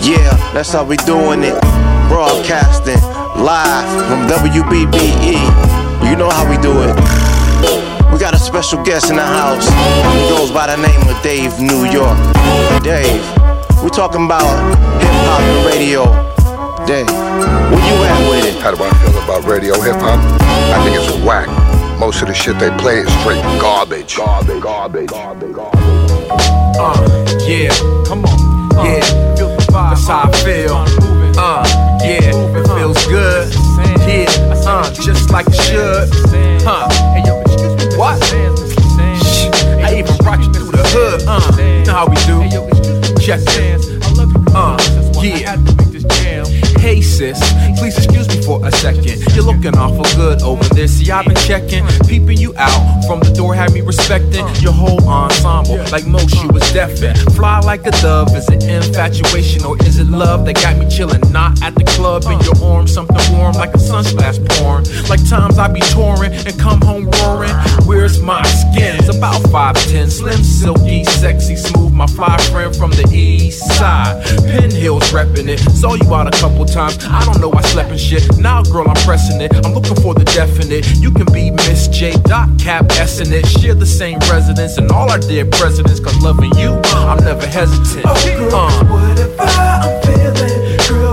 [0.00, 1.60] Yeah, that's how we doing it.
[2.08, 2.96] Broadcasting
[3.36, 5.36] live from WBBE.
[6.08, 6.96] You know how we do it.
[8.10, 9.68] We got a special guest in the house.
[9.68, 12.16] He goes by the name of Dave New York.
[12.82, 13.20] Dave,
[13.84, 14.48] we talking about
[15.02, 16.04] hip hop and radio.
[16.86, 18.62] Dave, where you at with it?
[18.62, 20.18] How do I feel about radio hip hop?
[20.72, 21.63] I think it's whack.
[22.04, 24.18] Most of the shit they play is straight garbage.
[24.18, 24.60] Garbage.
[24.60, 25.08] Garbage.
[26.76, 27.00] Uh,
[27.48, 27.70] yeah,
[28.04, 29.00] come on, yeah,
[29.72, 30.84] that's how I feel.
[31.38, 31.64] Uh,
[32.04, 33.54] yeah, it feels good.
[34.04, 34.28] Yeah,
[34.68, 36.10] uh, just like it should.
[36.62, 36.88] Huh?
[37.96, 38.22] What?
[39.24, 39.48] Shh,
[39.80, 41.22] I even rock you through the hood.
[41.26, 42.44] Uh, you know how we do.
[43.18, 43.80] Check it.
[44.04, 44.76] I love you, uh,
[45.22, 45.73] yeah.
[46.84, 47.40] Hey sis,
[47.78, 49.16] please excuse me for a second.
[49.34, 50.86] You're looking awful good over there.
[50.86, 55.02] See, I've been checking, peeping you out from the door, had me respecting your whole
[55.08, 55.78] ensemble.
[55.90, 57.16] Like most, you was deafened.
[57.32, 58.36] Fly like a dove.
[58.36, 61.22] Is it infatuation or is it love that got me chilling?
[61.32, 64.84] Not at the club in your arms, something warm like a sunsplash pouring.
[65.08, 67.54] Like times I be touring and come home roaring.
[67.86, 68.96] Where's my skin?
[69.00, 71.94] It's about 5'10, slim, silky, sexy, smooth.
[71.94, 74.22] My fly friend from the east side.
[74.44, 75.60] Pin Hills repping it.
[75.60, 76.98] Saw you out a couple times.
[77.06, 78.24] I don't know I slept in shit.
[78.36, 79.54] Now, girl, I'm pressing it.
[79.64, 80.84] I'm looking for the definite.
[80.96, 82.12] You can be Miss J.
[82.24, 83.46] Dot Cap S in it.
[83.46, 86.00] Share the same residence and all our dear presidents.
[86.00, 86.70] Cause loving you,
[87.06, 88.04] I'm never hesitant.
[88.06, 88.84] Oh, girl, Uh.
[88.90, 91.03] Whatever I'm feeling, girl,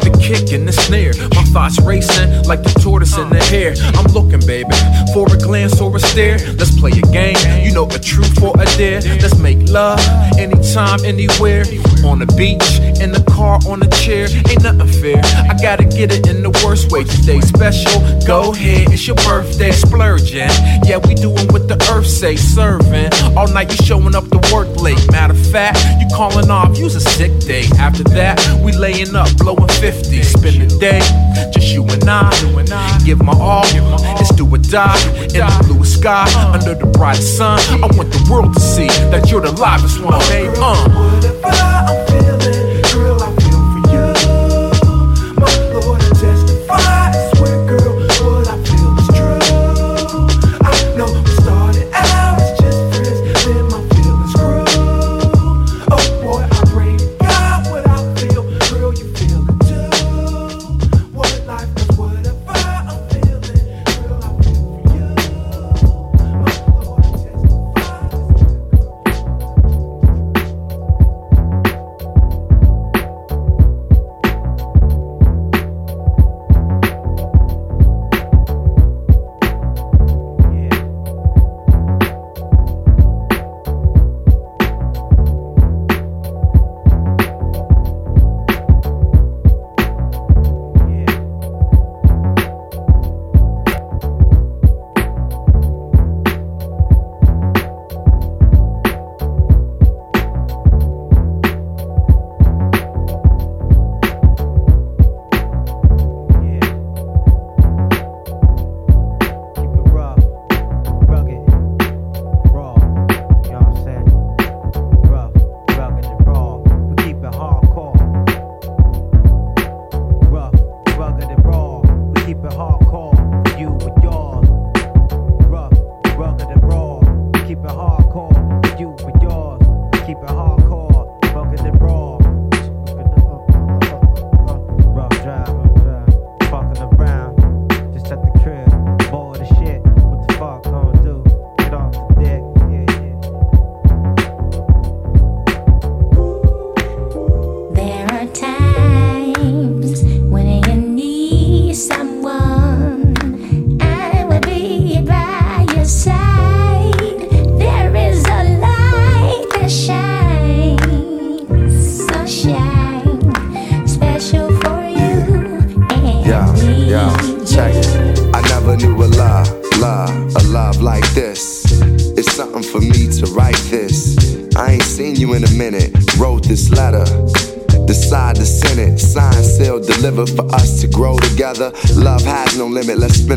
[0.00, 1.12] like the kick and the snare.
[1.34, 3.74] My thoughts racing like the tortoise in the hare.
[3.96, 4.74] I'm looking, baby.
[5.12, 7.36] For a glance or a stare, let's play a game.
[7.64, 9.00] You know, a truth or a dare.
[9.20, 10.00] Let's make love
[10.38, 11.64] anytime, anywhere.
[12.04, 14.28] On the beach, in the car, on the chair.
[14.48, 15.20] Ain't nothing fair.
[15.48, 17.04] I gotta get it in the worst way.
[17.04, 18.00] Today special.
[18.26, 20.50] Go ahead, it's your birthday, splurging.
[20.84, 23.12] Yeah, we doing what the earth say, serving.
[23.36, 25.00] All night you showing up work late.
[25.10, 27.64] Matter of fact, you calling off, use a sick day.
[27.78, 30.22] After that, we laying up, blowing 50.
[30.22, 31.00] Spend the day,
[31.52, 32.30] just you and I.
[33.04, 33.64] Give my all,
[34.20, 35.00] it's do or die.
[35.34, 37.58] In the blue sky, under the bright sun.
[37.82, 40.20] I want the world to see that you're the livest one.
[40.62, 42.19] Uh.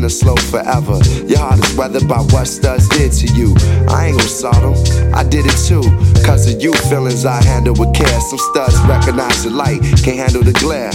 [0.04, 0.12] Limit.
[0.12, 0.98] Let's spin it slow forever.
[1.26, 3.54] Your heart is weathered by what studs did to you.
[3.88, 5.14] I ain't gon' salt 'em.
[5.14, 5.82] I did it too.
[6.24, 8.20] Cause of you, feelings I handle with care.
[8.20, 10.92] Some studs recognize the light, can't handle the glare.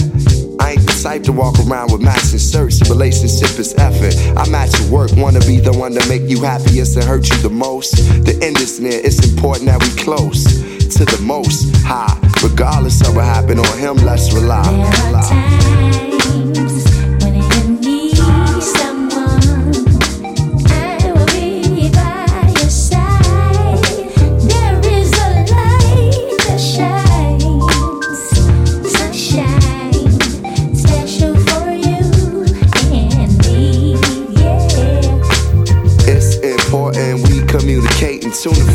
[0.60, 2.80] I ain't the type to walk around with matching shirts.
[2.88, 4.14] Relationship is effort.
[4.36, 7.36] I match your work, wanna be the one to make you happiest and hurt you
[7.38, 7.96] the most.
[8.24, 12.16] The end is near, it's important that we close to the most high.
[12.42, 14.66] Regardless of what happened on him, let's rely.
[16.30, 16.89] When you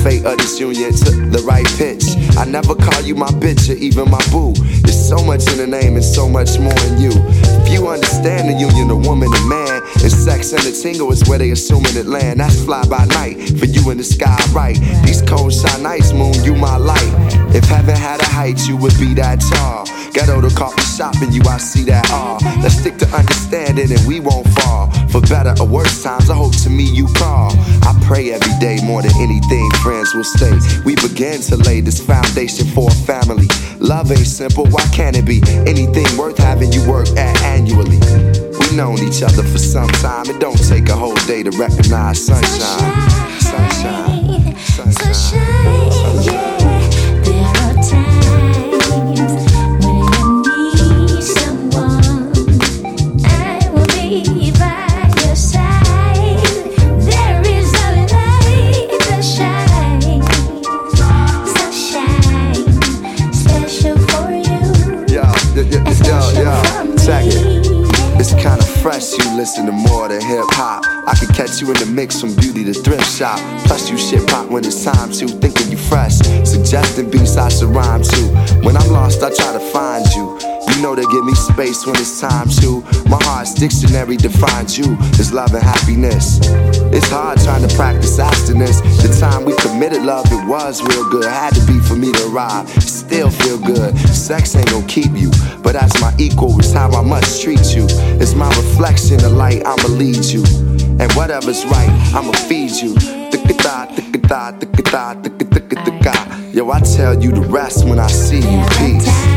[0.06, 2.06] fate of this union to the right pitch.
[2.38, 4.54] I never call you my bitch or even my boo.
[4.86, 7.14] There's so much in the name and so much more in you.
[7.66, 11.28] If you understand the union of woman and man, and sex and the tingle is
[11.28, 12.40] where they assuming it land.
[12.40, 14.78] That's fly by night for you in the sky, right?
[15.06, 17.14] These cold shine nights, moon, you my light.
[17.58, 19.86] If heaven had a height, you would be that tall.
[20.14, 22.38] Ghetto to coffee shop and you, I see that all.
[22.62, 24.75] Let's stick to understanding and we won't fall.
[25.16, 27.54] For better or worse times, I hope to me you call.
[27.84, 30.52] I pray every day more than anything, friends will stay.
[30.84, 33.48] We begin to lay this foundation for a family.
[33.80, 35.42] Love ain't simple, why can't it be?
[35.66, 37.98] Anything worth having you work at annually.
[38.60, 40.26] We've known each other for some time.
[40.30, 43.10] It don't take a whole day to recognize sunshine.
[43.40, 44.58] Sunshine.
[44.58, 46.56] Sunshine, yeah.
[46.60, 46.75] There
[68.26, 70.84] It's kinda fresh, you listen to more than hip hop.
[71.06, 73.38] I can catch you in the mix from beauty to thrift shop.
[73.66, 75.28] Plus, you shit pop when it's time to.
[75.28, 78.22] Thinking you fresh, suggesting beats I should rhyme to.
[78.64, 80.55] When I'm lost, I try to find you.
[80.70, 82.82] You know they give me space when it's time to.
[83.10, 86.40] My heart's dictionary defines you as love and happiness.
[86.94, 88.82] It's hard trying to practice abstinence.
[89.02, 91.26] The time we committed love, it was real good.
[91.26, 92.70] Had to be for me to arrive.
[92.84, 93.98] Still feel good.
[94.10, 97.86] Sex ain't gonna keep you, but as my equal, it's how I must treat you.
[98.20, 100.44] It's my reflection, the light, I'ma lead you.
[101.00, 102.96] And whatever's right, I'ma feed you.
[106.54, 108.66] Yo, I tell you the rest when I see you.
[108.78, 109.35] Peace.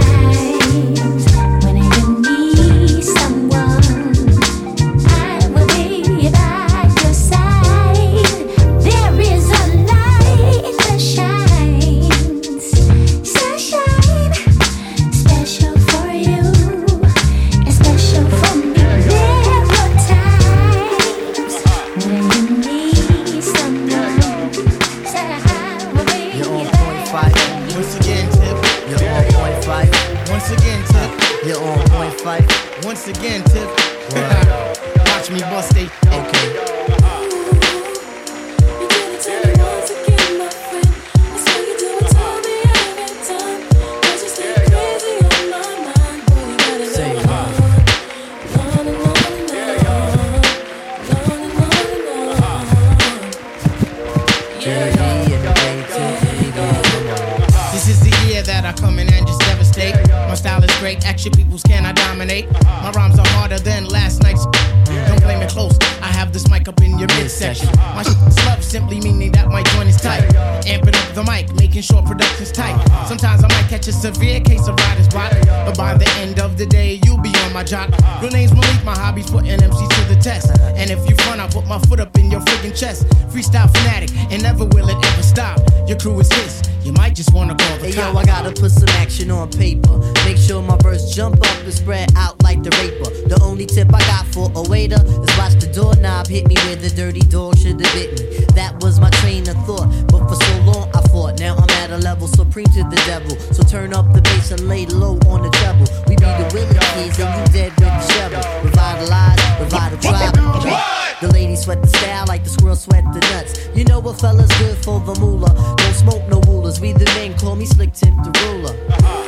[57.73, 59.95] This is the year that I come in and just devastate.
[60.11, 62.51] My style is great, action peoples can I dominate.
[62.65, 64.45] My rhymes are harder than last night's.
[64.85, 65.79] Don't blame it close.
[66.03, 67.71] I have this mic up your midsection.
[67.95, 68.03] My
[68.47, 70.25] love simply meaning that my joint is tight.
[70.67, 72.77] Amping up the mic, making sure production's tight.
[73.07, 76.59] Sometimes I might catch a severe case of writer's block, but by the end of
[76.59, 77.91] the day, you'll be on my jock.
[78.21, 80.51] Real name's Malik, my hobby's putting MCs to the test.
[80.77, 83.07] And if you front, I'll put my foot up in your friggin' chest.
[83.31, 85.61] Freestyle fanatic, and never will it ever stop.
[85.87, 86.63] Your crew is his.
[86.89, 88.17] You might just wanna call the Hey yo.
[88.17, 89.99] I gotta put some action on paper.
[90.25, 93.11] Make sure my verse jump up and spread out like the raper.
[93.29, 96.77] The only tip I got for a waiter is watch the doorknob hit me where
[96.77, 98.47] the dirty dog should have bit me.
[98.55, 101.39] That was my train of thought, but for so long I fought.
[101.39, 103.37] Now I'm at a level supreme to the devil.
[103.53, 105.85] So turn up the bass and lay low on the treble.
[106.09, 108.41] We be the willing kids and you dead with the shovel.
[108.65, 110.33] Revitalize, revitalize.
[110.33, 113.69] The ladies sweat the style like the squirrels sweat the nuts.
[113.75, 115.53] You know what fella's good for the moolah.
[115.77, 116.81] Don't smoke no rulers.
[116.81, 118.75] We the men call me slick tip the ruler.
[119.03, 119.28] Yo,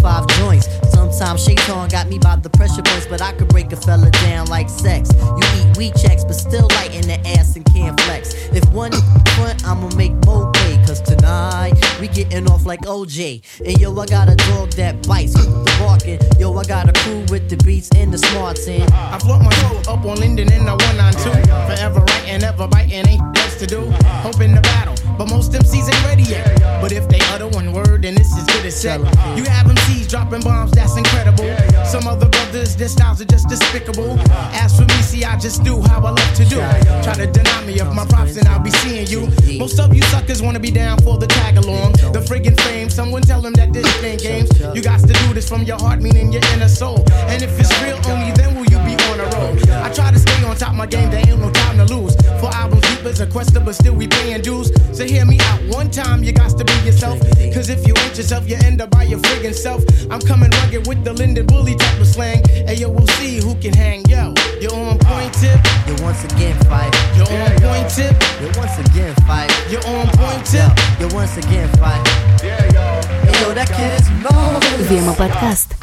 [0.00, 0.68] 45 joints.
[0.90, 4.46] Sometimes Shaitan got me by the pressure points, but I could break a fella down
[4.46, 5.10] like sex.
[5.12, 8.34] You eat Wheat Chex, but still light in the ass and can't flex.
[8.52, 8.92] If one
[9.36, 13.42] front, I'ma make more pay, cause tonight we getting off like OJ.
[13.64, 16.20] And yo, I got a dog that bites, the barking.
[16.38, 18.82] Yo, I got a crew with the beats and the smarts in.
[18.92, 21.30] I float my soul up on Linden in the 192.
[21.66, 23.22] Forever right and ever biting, ain't
[23.58, 23.90] to do.
[24.22, 26.60] Hoping to battle, but most MCs ain't ready yet.
[26.80, 29.00] But if they utter one word, then it's as good as set.
[29.36, 31.48] You have MCs dropping bombs, that's incredible.
[31.84, 34.18] Some other brothers, their styles are just despicable.
[34.52, 36.56] As for me, see, I just do how I love to do.
[37.02, 39.28] Try to deny me of my props, and I'll be seeing you.
[39.58, 41.92] Most of you suckers wanna be down for the tag along.
[42.12, 44.50] The friggin' fame, someone tell them that this ain't games.
[44.74, 47.04] You got to do this from your heart, meaning your inner soul.
[47.30, 49.56] And if it's real, only then will you be on a roll.
[49.82, 52.14] I try to stay on top of my game, there ain't no time to lose.
[52.40, 54.71] For albums, deep as a quester, but still we paying dues.
[54.97, 57.19] So hear me out one time, you got to be yourself.
[57.53, 59.83] Cause if you ain't yourself, you end up by your friggin' self.
[60.09, 62.41] I'm coming rugged with the Linden Bully type of slang.
[62.67, 64.03] And yo, we'll see who can hang.
[64.05, 65.59] Yo, you're on point tip.
[65.87, 66.93] You once again fight.
[67.15, 68.15] You're on point tip.
[68.41, 69.49] You once again fight.
[69.69, 70.71] You're on point tip.
[70.99, 72.03] You once again fight.
[72.43, 74.41] Yo, that kid is no.
[74.89, 75.75] Вема подкаст.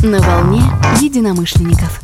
[0.00, 0.62] На волне
[1.00, 2.00] единомышленников.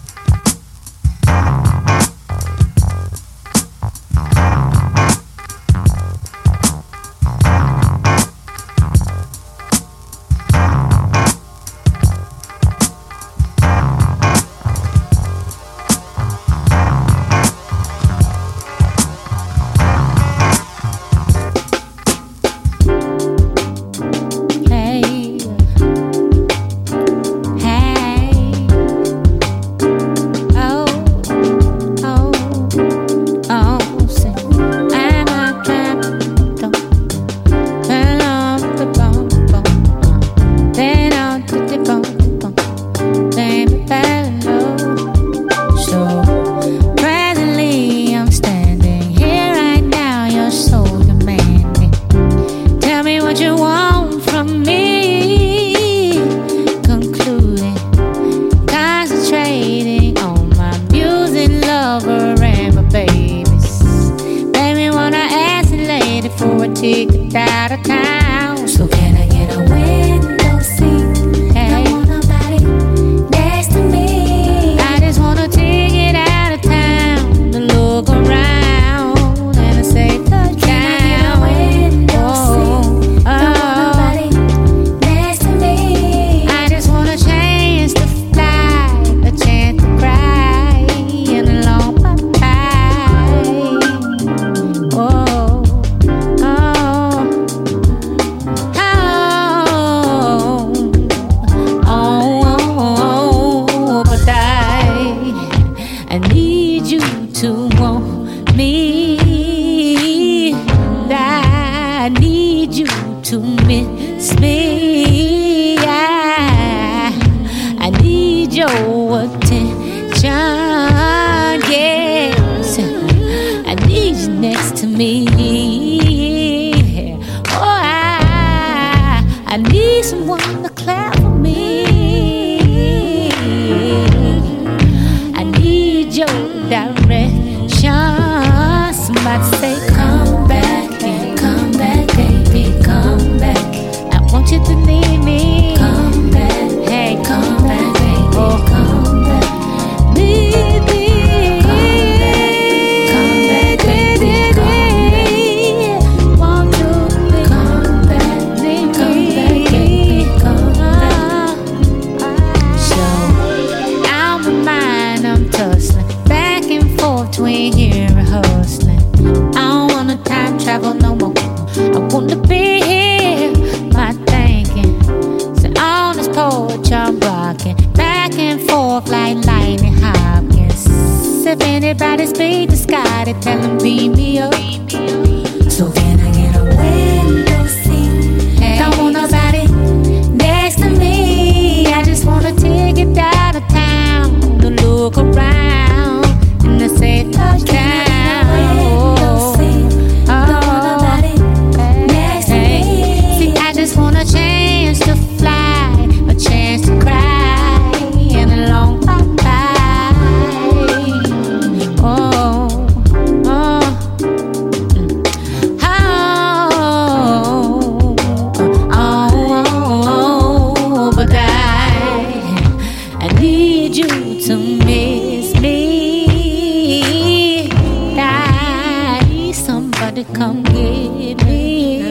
[230.64, 232.02] Get me.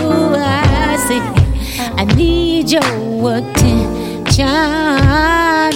[0.00, 1.20] Ooh, I say,
[1.96, 4.46] I need your attention,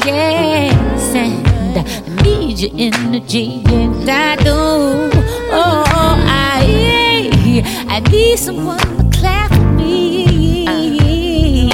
[0.07, 5.11] yes, and I need your energy, and I do.
[5.55, 5.85] Oh,
[6.27, 11.71] I, I need someone to clap for me.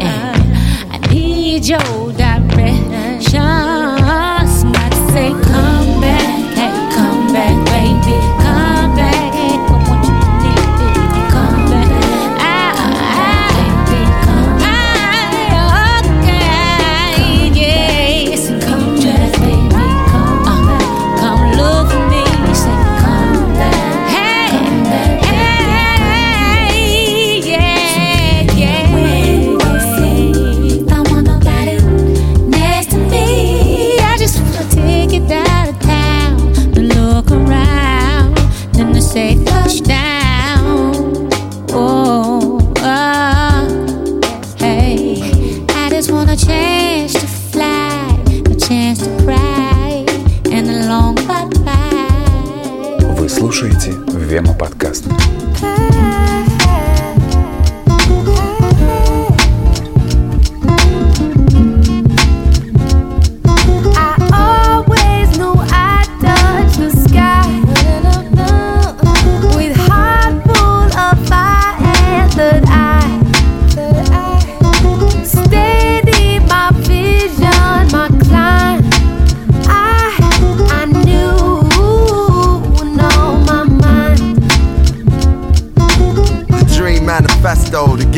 [0.00, 0.54] And
[0.92, 2.09] I need your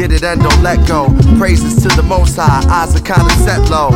[0.03, 1.07] get it and don't let go.
[1.39, 3.91] Praises to the most high, eyes are kinda set low.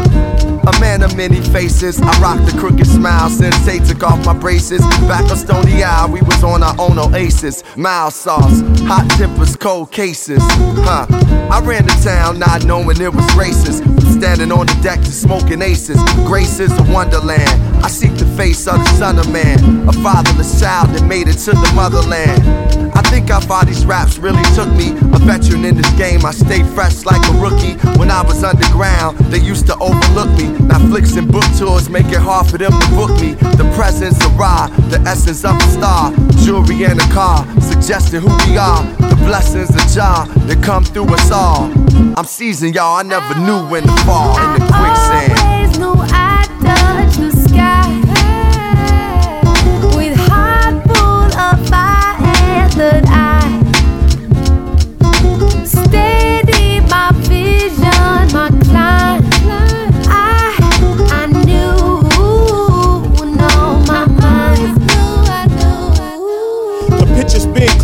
[0.71, 3.29] A man of many faces, I rock the crooked smile
[3.67, 4.81] they took off my braces.
[5.09, 7.65] Back on Stony Isle, we was on our own oasis.
[7.77, 10.43] Mild sauce, hot tempers, cold cases.
[10.87, 11.07] Huh.
[11.51, 13.83] I ran the town not knowing it was racist.
[14.17, 15.99] Standing on the deck to smoking aces.
[16.25, 17.51] Grace is a wonderland.
[17.85, 19.89] I seek the face of the son of man.
[19.89, 22.86] A fatherless child that made it to the motherland.
[22.97, 24.93] I think how far these raps really took me.
[25.13, 27.75] A veteran in this game, I stayed fresh like a rookie.
[27.99, 30.49] When I was underground, they used to overlook me.
[30.67, 33.35] Now flicks and book tours make it hard for them to book me.
[33.35, 36.11] The presence of Ra, the essence of a star.
[36.43, 38.83] Jewelry and a car, suggesting who we are.
[38.97, 41.71] The blessings of Jah that come through us all.
[42.17, 42.97] I'm seasoned, y'all.
[42.97, 45.46] I never knew when to fall in the quicksand.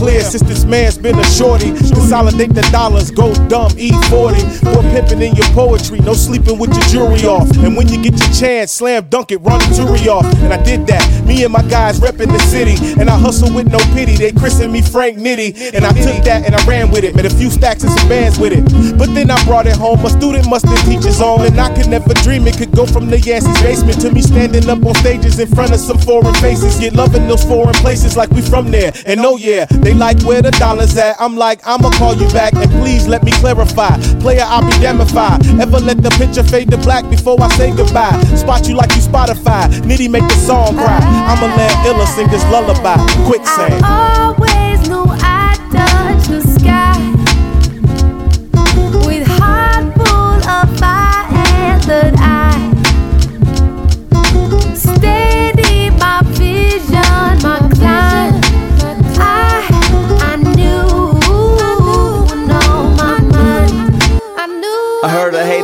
[0.03, 0.42] Clear since
[0.73, 1.71] man's been a shorty.
[1.93, 4.41] Consolidate the dollars, go dumb, eat 40.
[4.65, 7.51] More pimping in your poetry, no sleeping with your jewelry off.
[7.59, 10.25] And when you get your chance, slam dunk it, run the jury off.
[10.41, 11.05] And I did that.
[11.27, 12.77] Me and my guys repping the city.
[12.99, 14.17] And I hustle with no pity.
[14.17, 15.75] They christened me Frank Nitty.
[15.75, 17.15] And I took that and I ran with it.
[17.15, 18.65] Made a few stacks and some bands with it.
[18.97, 20.01] But then I brought it home.
[20.07, 21.45] A student must have teach his own.
[21.45, 24.69] And I could never dream it could go from the Yancey's basement to me standing
[24.71, 26.81] up on stages in front of some foreign faces.
[26.81, 28.93] Get love in those foreign places like we from there.
[29.05, 31.21] And oh yeah, they like where the dollars at.
[31.21, 33.99] I'm like, I'ma call you back and please let me clarify.
[34.21, 37.49] Player, I'll be damned if I ever let the picture fade to black before I
[37.59, 38.15] say goodbye.
[38.37, 39.67] Spot you like you Spotify.
[39.83, 41.01] Nitty make the song cry.
[41.03, 42.95] I'ma let Illa sing this lullaby.
[43.27, 43.83] Quicksand.
[43.85, 44.72] Always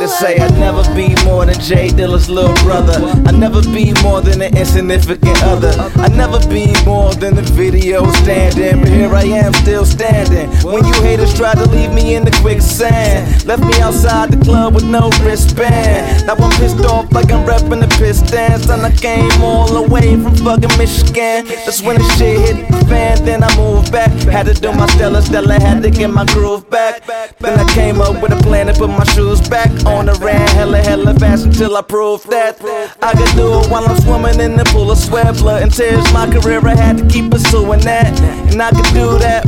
[0.09, 2.97] say I'd never be more than J Dilla's little brother.
[3.27, 5.73] I'd never be more than an insignificant other.
[6.01, 8.79] I'd never be more than the video standing.
[8.79, 10.49] But here I am still standing.
[10.65, 14.73] When you haters tried to leave me in the quicksand, left me outside the club
[14.73, 16.25] with no wristband.
[16.25, 18.69] Now I'm pissed off like I'm repping the Pistons.
[18.69, 21.45] And I came all the way from fucking Michigan.
[21.65, 23.23] That's when the shit hit the fan.
[23.25, 24.11] Then I moved back.
[24.29, 27.05] Had to do my Stella Stella, had to get my groove back.
[27.39, 30.47] Then I came up with a plan to put my shoes back on the ran
[30.49, 32.61] hella hella fast until I proved that
[33.01, 36.03] I could do it while I'm swimming in the pool of sweat, blood and tears.
[36.13, 38.19] My career I had to keep pursuing that,
[38.51, 39.45] and I could do that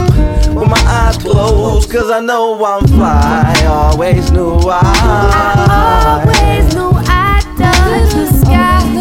[0.53, 3.53] with my eyes closed, cause I know I'm fly.
[3.65, 6.23] Always knew I.
[6.25, 9.00] Always knew I'd touch the sky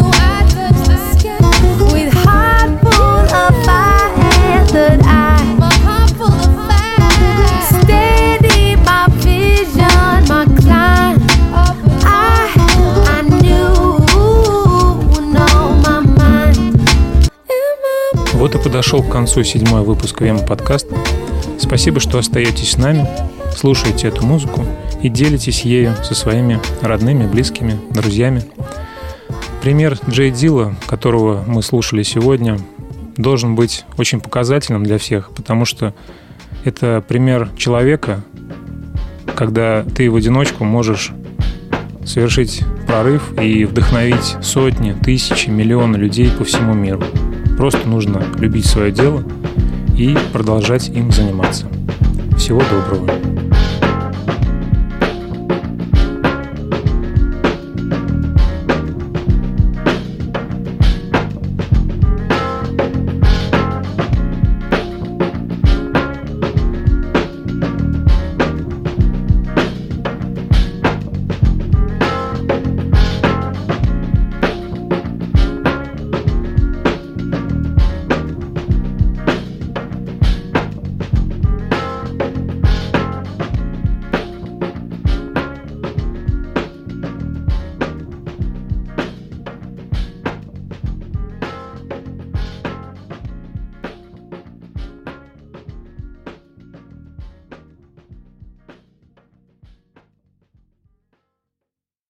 [18.63, 20.95] подошел к концу седьмой выпуск Вема подкаста.
[21.57, 23.07] Спасибо, что остаетесь с нами,
[23.55, 24.65] слушаете эту музыку
[25.01, 28.43] и делитесь ею со своими родными, близкими, друзьями.
[29.61, 32.57] Пример Джей Дила, которого мы слушали сегодня,
[33.17, 35.93] должен быть очень показательным для всех, потому что
[36.63, 38.23] это пример человека,
[39.35, 41.11] когда ты в одиночку можешь
[42.05, 47.03] совершить прорыв и вдохновить сотни, тысячи, миллионы людей по всему миру.
[47.61, 49.23] Просто нужно любить свое дело
[49.95, 51.67] и продолжать им заниматься.
[52.35, 53.07] Всего доброго.